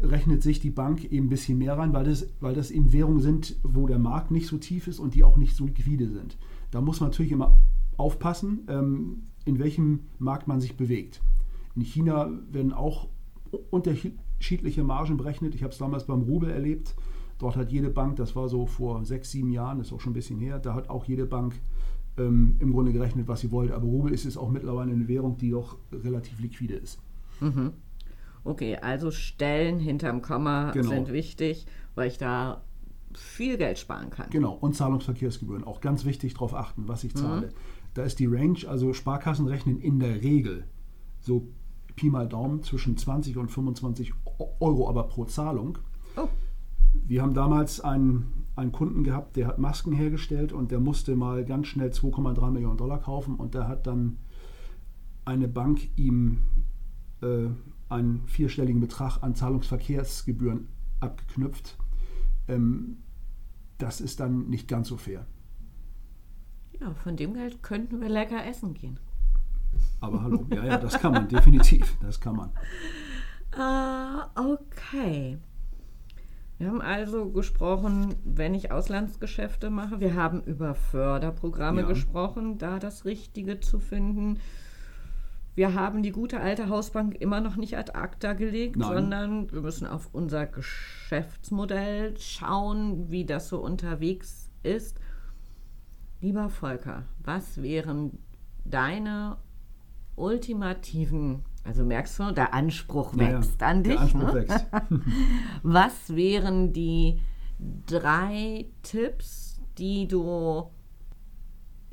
[0.00, 3.20] rechnet sich die Bank eben ein bisschen mehr rein, weil das, weil das eben Währungen
[3.20, 6.36] sind, wo der Markt nicht so tief ist und die auch nicht so liquide sind.
[6.70, 7.58] Da muss man natürlich immer
[7.96, 11.22] aufpassen, ähm, in welchem Markt man sich bewegt.
[11.74, 13.08] In China werden auch
[13.70, 15.54] unterschiedliche Margen berechnet.
[15.54, 16.94] Ich habe es damals beim Rubel erlebt.
[17.38, 20.14] Dort hat jede Bank, das war so vor sechs, sieben Jahren, ist auch schon ein
[20.14, 21.60] bisschen her, da hat auch jede Bank
[22.16, 23.74] ähm, im Grunde gerechnet, was sie wollte.
[23.74, 26.98] Aber Rubel ist es auch mittlerweile eine Währung, die auch relativ liquide ist.
[27.40, 27.72] Mhm.
[28.44, 30.88] Okay, also Stellen hinterm Komma genau.
[30.88, 32.62] sind wichtig, weil ich da
[33.12, 34.30] viel Geld sparen kann.
[34.30, 35.64] Genau, und Zahlungsverkehrsgebühren.
[35.64, 37.48] Auch ganz wichtig darauf achten, was ich zahle.
[37.48, 37.52] Mhm.
[37.96, 40.64] Da ist die Range, also Sparkassen rechnen in der Regel
[41.18, 41.48] so
[41.94, 44.12] Pi mal Daumen zwischen 20 und 25
[44.60, 45.78] Euro aber pro Zahlung.
[46.14, 46.28] Oh.
[47.06, 51.46] Wir haben damals einen, einen Kunden gehabt, der hat Masken hergestellt und der musste mal
[51.46, 54.18] ganz schnell 2,3 Millionen Dollar kaufen und da hat dann
[55.24, 56.42] eine Bank ihm
[57.22, 57.46] äh,
[57.88, 60.68] einen vierstelligen Betrag an Zahlungsverkehrsgebühren
[61.00, 61.78] abgeknüpft.
[62.46, 62.98] Ähm,
[63.78, 65.26] das ist dann nicht ganz so fair.
[66.80, 68.98] Ja, von dem Geld könnten wir lecker essen gehen.
[70.00, 72.50] Aber hallo, ja, ja, das kann man, definitiv, das kann man.
[73.56, 75.38] Uh, okay.
[76.58, 80.00] Wir haben also gesprochen, wenn ich Auslandsgeschäfte mache.
[80.00, 81.86] Wir haben über Förderprogramme ja.
[81.86, 84.38] gesprochen, da das Richtige zu finden.
[85.54, 88.88] Wir haben die gute alte Hausbank immer noch nicht ad acta gelegt, Nein.
[88.88, 94.98] sondern wir müssen auf unser Geschäftsmodell schauen, wie das so unterwegs ist.
[96.20, 98.18] Lieber Volker, was wären
[98.64, 99.36] deine
[100.14, 103.92] ultimativen, also merkst du, der Anspruch wächst ja, an dich.
[103.92, 104.34] Der Anspruch ne?
[104.34, 104.66] wächst.
[105.62, 107.20] was wären die
[107.86, 110.70] drei Tipps, die du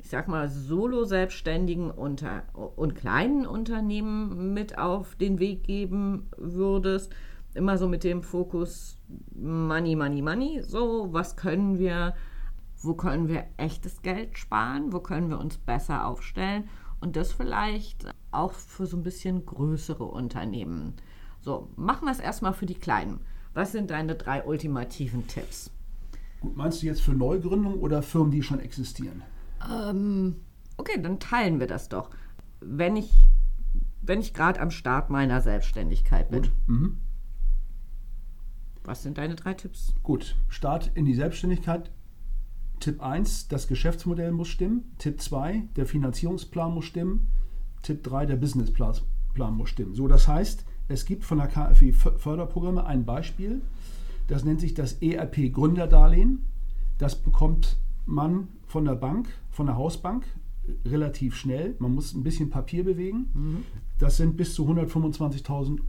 [0.04, 2.42] ich sag mal, Solo-Selbstständigen unter,
[2.76, 7.10] und kleinen Unternehmen mit auf den Weg geben würdest?
[7.54, 8.98] Immer so mit dem Fokus
[9.34, 10.62] Money, Money, Money.
[10.62, 12.12] So, was können wir,
[12.84, 14.92] wo können wir echtes Geld sparen?
[14.92, 16.68] Wo können wir uns besser aufstellen?
[17.00, 20.94] Und das vielleicht auch für so ein bisschen größere Unternehmen.
[21.40, 23.20] So, machen wir es erstmal für die Kleinen.
[23.52, 25.70] Was sind deine drei ultimativen Tipps?
[26.40, 29.22] Gut, meinst du jetzt für Neugründungen oder Firmen, die schon existieren?
[29.70, 30.36] Ähm,
[30.76, 32.10] okay, dann teilen wir das doch.
[32.60, 33.28] Wenn ich,
[34.02, 36.48] wenn ich gerade am Start meiner Selbstständigkeit bin.
[36.66, 36.98] Mhm.
[38.82, 39.94] Was sind deine drei Tipps?
[40.02, 41.90] Gut, Start in die Selbstständigkeit.
[42.80, 44.92] Tipp 1, das Geschäftsmodell muss stimmen.
[44.98, 47.28] Tipp 2, der Finanzierungsplan muss stimmen.
[47.82, 49.94] Tipp 3, der Businessplan muss stimmen.
[49.94, 53.62] So, das heißt, es gibt von der KfW Förderprogramme ein Beispiel.
[54.26, 56.44] Das nennt sich das ERP Gründerdarlehen.
[56.98, 60.24] Das bekommt man von der Bank, von der Hausbank
[60.84, 61.74] relativ schnell.
[61.78, 63.30] Man muss ein bisschen Papier bewegen.
[63.34, 63.64] Mhm.
[63.98, 65.80] Das sind bis zu 125.000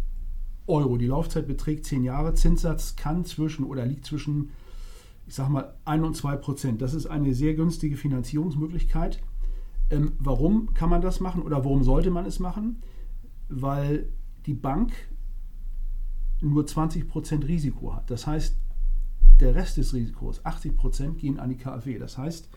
[0.67, 0.97] Euro.
[0.97, 2.33] Die Laufzeit beträgt 10 Jahre.
[2.33, 4.51] Zinssatz kann zwischen oder liegt zwischen,
[5.27, 6.81] ich sag mal, 1 und 2 Prozent.
[6.81, 9.21] Das ist eine sehr günstige Finanzierungsmöglichkeit.
[9.89, 12.81] Ähm, warum kann man das machen oder warum sollte man es machen?
[13.49, 14.09] Weil
[14.45, 14.93] die Bank
[16.41, 18.09] nur 20 Prozent Risiko hat.
[18.11, 18.57] Das heißt,
[19.39, 21.97] der Rest des Risikos, 80 Prozent, gehen an die KfW.
[21.97, 22.49] Das heißt,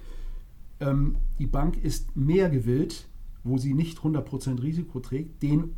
[0.81, 3.09] ähm, die Bank ist mehr gewillt,
[3.45, 5.75] wo sie nicht 100 Prozent Risiko trägt, den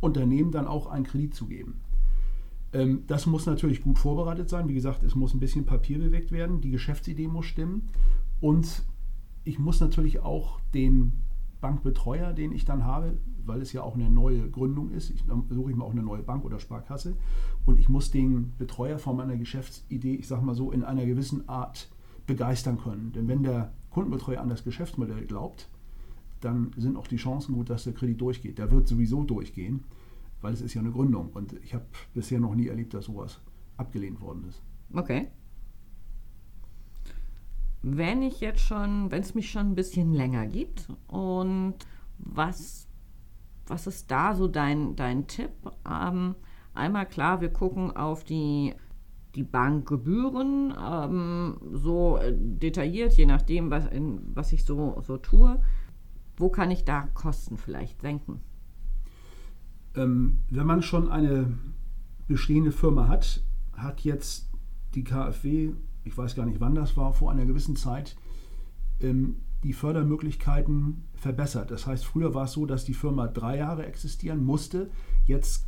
[0.00, 1.80] Unternehmen dann auch einen Kredit zu geben.
[2.72, 4.68] Ähm, das muss natürlich gut vorbereitet sein.
[4.68, 7.88] Wie gesagt, es muss ein bisschen Papier bewegt werden, die Geschäftsidee muss stimmen
[8.40, 8.82] und
[9.44, 11.12] ich muss natürlich auch den
[11.60, 15.10] Bankbetreuer, den ich dann habe, weil es ja auch eine neue Gründung ist.
[15.10, 17.16] Ich, dann suche ich mir auch eine neue Bank oder Sparkasse
[17.66, 21.48] und ich muss den Betreuer von meiner Geschäftsidee, ich sage mal so, in einer gewissen
[21.48, 21.90] Art
[22.26, 23.12] begeistern können.
[23.12, 25.68] Denn wenn der Kundenbetreuer an das Geschäftsmodell glaubt,
[26.40, 28.58] dann sind auch die Chancen gut, dass der Kredit durchgeht.
[28.58, 29.84] Der wird sowieso durchgehen,
[30.40, 33.40] weil es ist ja eine Gründung und ich habe bisher noch nie erlebt, dass sowas
[33.76, 34.62] abgelehnt worden ist.
[34.92, 35.28] Okay.
[37.82, 41.74] wenn ich jetzt schon, wenn es mich schon ein bisschen länger gibt und
[42.18, 42.86] was,
[43.66, 45.50] was ist da so dein, dein Tipp?
[45.88, 46.34] Ähm,
[46.74, 48.74] einmal klar, wir gucken auf die,
[49.34, 55.60] die Bankgebühren, ähm, so äh, detailliert, je nachdem, was, in, was ich so, so tue.
[56.36, 58.40] Wo kann ich da Kosten vielleicht senken?
[59.94, 61.58] Ähm, wenn man schon eine
[62.28, 64.48] bestehende Firma hat, hat jetzt
[64.94, 65.72] die KfW,
[66.04, 68.16] ich weiß gar nicht wann das war, vor einer gewissen Zeit,
[69.00, 71.70] ähm, die Fördermöglichkeiten verbessert.
[71.70, 74.90] Das heißt, früher war es so, dass die Firma drei Jahre existieren musste.
[75.26, 75.66] Jetzt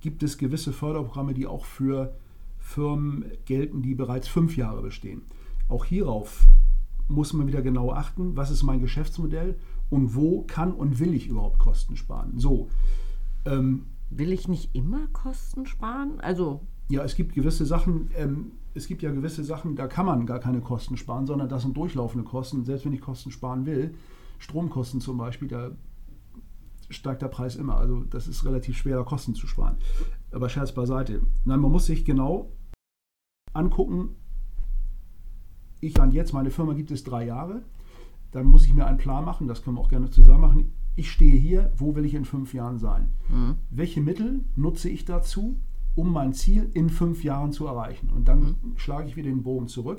[0.00, 2.16] gibt es gewisse Förderprogramme, die auch für
[2.58, 5.22] Firmen gelten, die bereits fünf Jahre bestehen.
[5.68, 6.46] Auch hierauf
[7.08, 9.58] muss man wieder genau achten, was ist mein Geschäftsmodell
[9.90, 12.38] und wo kann und will ich überhaupt Kosten sparen.
[12.38, 12.68] So.
[13.48, 16.20] Ähm, will ich nicht immer Kosten sparen?
[16.20, 20.26] Also ja, es gibt gewisse Sachen, ähm, es gibt ja gewisse Sachen, da kann man
[20.26, 22.64] gar keine Kosten sparen, sondern das sind durchlaufende Kosten.
[22.64, 23.94] Selbst wenn ich Kosten sparen will,
[24.38, 25.70] Stromkosten zum Beispiel, da
[26.88, 27.76] steigt der Preis immer.
[27.76, 29.76] Also das ist relativ schwer, Kosten zu sparen.
[30.32, 31.20] Aber Scherz beiseite.
[31.44, 32.52] Nein, man muss sich genau
[33.52, 34.16] angucken,
[35.80, 37.62] ich dann jetzt, meine Firma gibt es drei Jahre,
[38.32, 40.72] dann muss ich mir einen Plan machen, das können wir auch gerne zusammen machen.
[40.98, 43.10] Ich stehe hier, wo will ich in fünf Jahren sein?
[43.28, 43.54] Mhm.
[43.70, 45.56] Welche Mittel nutze ich dazu?
[45.98, 48.08] um mein Ziel in fünf Jahren zu erreichen.
[48.10, 48.56] Und dann mhm.
[48.76, 49.98] schlage ich wieder den Bogen zurück.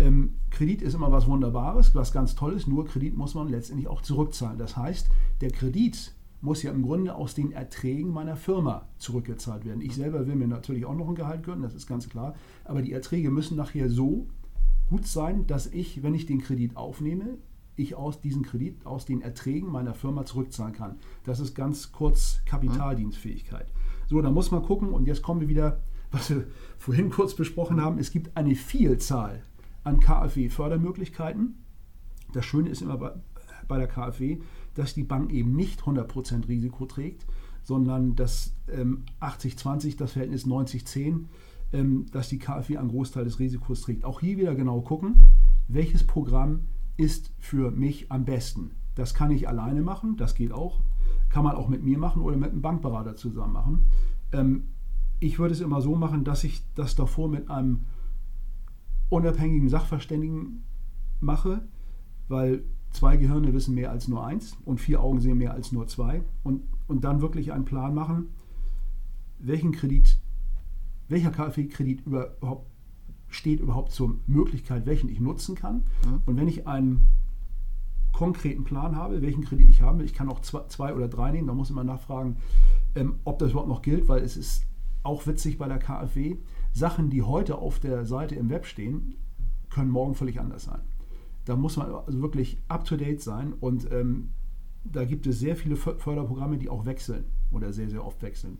[0.00, 4.00] Ähm, Kredit ist immer was Wunderbares, was ganz Tolles, nur Kredit muss man letztendlich auch
[4.00, 4.58] zurückzahlen.
[4.58, 5.10] Das heißt,
[5.42, 9.82] der Kredit muss ja im Grunde aus den Erträgen meiner Firma zurückgezahlt werden.
[9.82, 12.80] Ich selber will mir natürlich auch noch ein Gehalt gönnen, das ist ganz klar, aber
[12.80, 14.26] die Erträge müssen nachher so
[14.88, 17.36] gut sein, dass ich, wenn ich den Kredit aufnehme,
[17.76, 20.96] ich aus diesem Kredit, aus den Erträgen meiner Firma zurückzahlen kann.
[21.24, 23.66] Das ist ganz kurz Kapitaldienstfähigkeit.
[24.08, 26.46] So, da muss man gucken und jetzt kommen wir wieder, was wir
[26.78, 27.98] vorhin kurz besprochen haben.
[27.98, 29.42] Es gibt eine Vielzahl
[29.82, 31.56] an KfW-Fördermöglichkeiten.
[32.32, 33.12] Das Schöne ist immer bei,
[33.68, 34.38] bei der KfW,
[34.74, 37.26] dass die Bank eben nicht 100% Risiko trägt,
[37.62, 41.24] sondern dass ähm, 80-20, das Verhältnis 90-10,
[41.72, 44.04] ähm, dass die KfW einen Großteil des Risikos trägt.
[44.04, 45.20] Auch hier wieder genau gucken,
[45.68, 48.72] welches Programm ist für mich am besten.
[48.94, 50.82] Das kann ich alleine machen, das geht auch.
[51.28, 53.86] Kann man auch mit mir machen oder mit einem Bankberater zusammen machen.
[54.32, 54.68] Ähm,
[55.20, 57.86] ich würde es immer so machen, dass ich das davor mit einem
[59.08, 60.64] unabhängigen Sachverständigen
[61.20, 61.66] mache,
[62.28, 65.86] weil zwei Gehirne wissen mehr als nur eins und vier Augen sehen mehr als nur
[65.88, 66.22] zwei.
[66.42, 68.28] Und, und dann wirklich einen Plan machen,
[69.38, 70.18] welchen Kredit,
[71.08, 72.70] welcher KfW-Kredit überhaupt
[73.34, 75.86] steht überhaupt zur Möglichkeit, welchen ich nutzen kann.
[76.06, 76.22] Mhm.
[76.26, 77.08] Und wenn ich einen
[78.14, 80.04] konkreten Plan habe, welchen Kredit ich habe.
[80.04, 82.36] Ich kann auch zwei, zwei oder drei nehmen, da muss ich mal nachfragen,
[82.94, 84.64] ähm, ob das überhaupt noch gilt, weil es ist
[85.02, 86.36] auch witzig bei der KfW.
[86.72, 89.16] Sachen, die heute auf der Seite im Web stehen,
[89.68, 90.80] können morgen völlig anders sein.
[91.44, 94.30] Da muss man also wirklich up-to-date sein und ähm,
[94.84, 98.58] da gibt es sehr viele Förderprogramme, die auch wechseln oder sehr, sehr oft wechseln.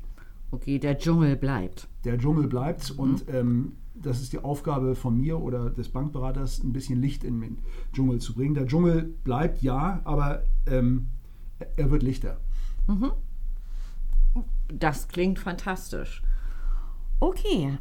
[0.51, 1.89] Okay, der Dschungel bleibt.
[2.05, 3.01] Der Dschungel bleibt mhm.
[3.01, 7.41] und ähm, das ist die Aufgabe von mir oder des Bankberaters, ein bisschen Licht in
[7.41, 7.59] den
[7.93, 8.55] Dschungel zu bringen.
[8.55, 11.09] Der Dschungel bleibt ja, aber ähm,
[11.77, 12.41] er wird lichter.
[12.87, 13.13] Mhm.
[14.69, 16.23] Das klingt fantastisch.
[17.21, 17.79] Okay.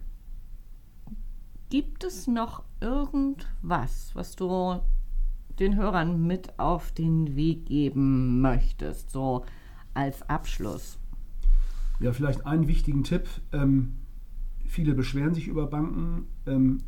[1.70, 4.80] Gibt es noch irgendwas, was du
[5.60, 9.44] den Hörern mit auf den Weg geben möchtest, so
[9.94, 11.00] als Abschluss?
[12.00, 13.28] Ja, vielleicht einen wichtigen Tipp.
[13.52, 13.96] Ähm,
[14.66, 16.80] viele beschweren sich über Banken ähm,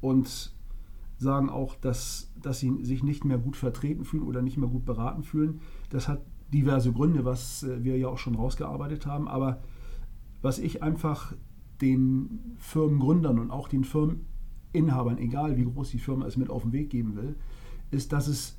[0.00, 0.52] und
[1.18, 4.84] sagen auch, dass, dass sie sich nicht mehr gut vertreten fühlen oder nicht mehr gut
[4.84, 5.60] beraten fühlen.
[5.88, 6.20] Das hat
[6.52, 9.28] diverse Gründe, was äh, wir ja auch schon rausgearbeitet haben.
[9.28, 9.62] Aber
[10.42, 11.34] was ich einfach
[11.80, 16.72] den Firmengründern und auch den Firmeninhabern, egal wie groß die Firma ist, mit auf den
[16.72, 17.36] Weg geben will,
[17.90, 18.58] ist, dass es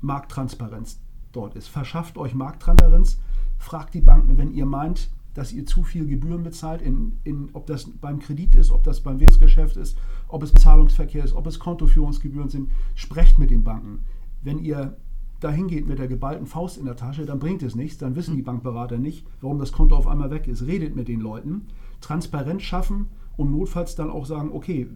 [0.00, 1.00] Markttransparenz
[1.32, 1.68] dort ist.
[1.68, 3.20] Verschafft euch Markttransparenz,
[3.62, 7.66] fragt die Banken, wenn ihr meint, dass ihr zu viel Gebühren bezahlt, in, in, ob
[7.66, 9.96] das beim Kredit ist, ob das beim Währungsgeschäft ist,
[10.28, 12.70] ob es Zahlungsverkehr ist, ob es Kontoführungsgebühren sind.
[12.94, 14.00] Sprecht mit den Banken.
[14.42, 14.96] Wenn ihr
[15.40, 18.36] dahin geht mit der geballten Faust in der Tasche, dann bringt es nichts, dann wissen
[18.36, 20.66] die Bankberater nicht, warum das Konto auf einmal weg ist.
[20.66, 21.66] Redet mit den Leuten,
[22.00, 24.88] Transparenz schaffen und notfalls dann auch sagen, okay,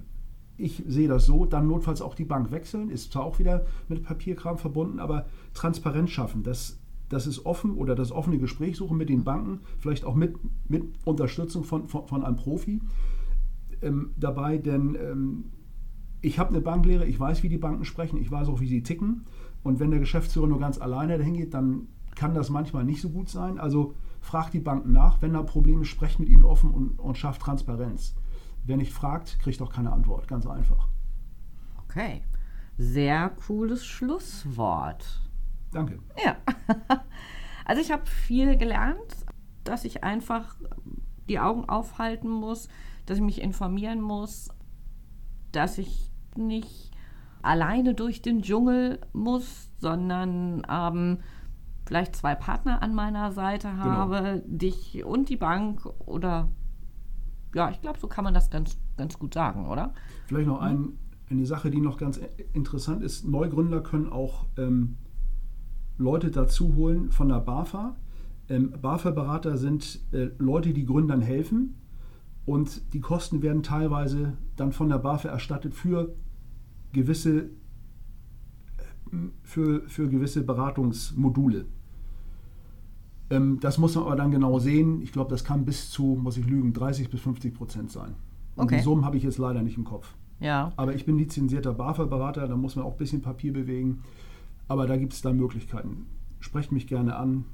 [0.58, 4.02] ich sehe das so, dann notfalls auch die Bank wechseln, ist zwar auch wieder mit
[4.02, 9.08] Papierkram verbunden, aber Transparenz schaffen, das das ist offen oder das offene Gespräch suchen mit
[9.08, 10.36] den Banken, vielleicht auch mit,
[10.68, 12.80] mit Unterstützung von, von, von einem Profi
[13.82, 15.44] ähm, dabei, denn ähm,
[16.20, 18.82] ich habe eine Banklehre, ich weiß, wie die Banken sprechen, ich weiß auch, wie sie
[18.82, 19.26] ticken.
[19.62, 23.10] Und wenn der Geschäftsführer nur ganz alleine dahin geht, dann kann das manchmal nicht so
[23.10, 23.58] gut sein.
[23.58, 27.42] Also fragt die Banken nach, wenn da Probleme, sprecht mit ihnen offen und, und schafft
[27.42, 28.14] Transparenz.
[28.64, 30.88] Wer nicht fragt, kriegt auch keine Antwort, ganz einfach.
[31.84, 32.22] Okay.
[32.78, 35.25] Sehr cooles Schlusswort.
[35.76, 35.98] Danke.
[36.24, 36.36] Ja.
[37.68, 39.26] Also ich habe viel gelernt,
[39.64, 40.54] dass ich einfach
[41.28, 42.68] die Augen aufhalten muss,
[43.06, 44.50] dass ich mich informieren muss,
[45.50, 46.92] dass ich nicht
[47.42, 51.18] alleine durch den Dschungel muss, sondern ähm,
[51.86, 53.82] vielleicht zwei Partner an meiner Seite Genau.
[53.82, 56.48] habe, dich und die Bank oder
[57.52, 59.92] ja, ich glaube, so kann man das ganz, ganz gut sagen, oder?
[60.26, 60.98] Vielleicht noch ein,
[61.30, 62.20] eine Sache, die noch ganz
[62.52, 63.24] interessant ist.
[63.26, 64.98] Neugründer können auch ähm,
[65.98, 67.96] Leute dazu holen von der BAFA.
[68.48, 71.76] Ähm, BAFA-Berater sind äh, Leute, die Gründern helfen
[72.44, 76.14] und die Kosten werden teilweise dann von der BAFA erstattet für
[76.92, 77.48] gewisse, äh,
[79.42, 81.66] für, für gewisse Beratungsmodule.
[83.30, 85.02] Ähm, das muss man aber dann genau sehen.
[85.02, 88.14] Ich glaube, das kann bis zu, muss ich lügen, 30 bis 50 Prozent sein.
[88.54, 88.76] Und Okay.
[88.76, 90.14] die Summen habe ich jetzt leider nicht im Kopf.
[90.38, 90.72] Ja.
[90.76, 94.02] Aber ich bin lizenzierter BAFA-Berater, da muss man auch ein bisschen Papier bewegen.
[94.68, 96.06] Aber da gibt es dann Möglichkeiten.
[96.40, 97.44] Sprecht mich gerne an.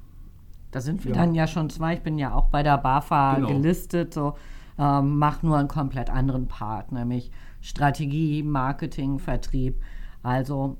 [0.71, 1.17] Da sind wir Ja.
[1.21, 1.93] dann ja schon zwei.
[1.95, 3.47] Ich bin ja auch bei der BAFA Genau.
[3.49, 4.33] gelistet, so
[4.79, 9.79] ähm, mache nur einen komplett anderen Part, nämlich Strategie, Marketing, Vertrieb.
[10.23, 10.77] Also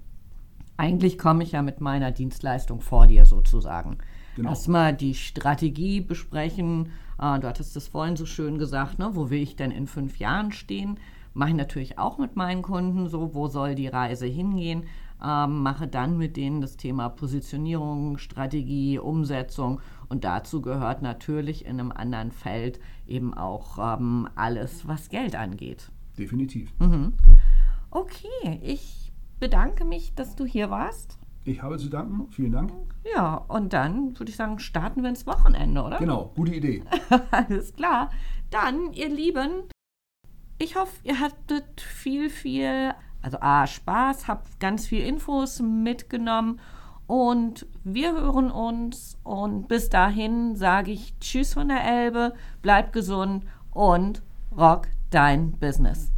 [0.77, 3.99] eigentlich komme ich ja mit meiner Dienstleistung vor dir sozusagen.
[4.35, 4.49] Genau.
[4.49, 6.87] Erstmal die Strategie besprechen.
[7.19, 9.11] Äh, du hattest es vorhin so schön gesagt, ne?
[9.13, 10.97] wo will ich denn in fünf Jahren stehen?
[11.35, 14.85] Mache ich natürlich auch mit meinen Kunden so, wo soll die Reise hingehen?
[15.25, 21.79] Ähm, mache dann mit denen das Thema Positionierung, Strategie, Umsetzung und dazu gehört natürlich in
[21.79, 25.91] einem anderen Feld eben auch ähm, alles, was Geld angeht.
[26.17, 26.73] Definitiv.
[27.89, 31.17] Okay, ich bedanke mich, dass du hier warst.
[31.45, 32.27] Ich habe zu danken.
[32.31, 32.71] Vielen Dank.
[33.13, 35.97] Ja, und dann würde ich sagen, starten wir ins Wochenende, oder?
[35.97, 36.83] Genau, gute Idee.
[37.31, 38.09] Alles klar.
[38.49, 39.63] Dann, ihr Lieben,
[40.57, 46.59] ich hoffe, ihr hattet viel, viel, also A, Spaß, habt ganz viel Infos mitgenommen
[47.07, 53.45] und wir hören uns und bis dahin sage ich Tschüss von der Elbe, bleib gesund
[53.71, 54.21] und
[54.55, 56.12] rock dein Business.